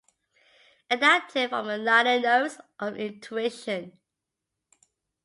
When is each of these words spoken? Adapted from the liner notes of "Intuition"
Adapted 0.89 1.51
from 1.51 1.67
the 1.67 1.77
liner 1.77 2.19
notes 2.19 2.57
of 2.79 2.97
"Intuition" 2.97 3.99